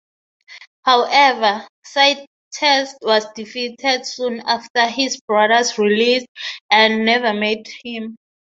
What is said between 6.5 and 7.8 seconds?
and never met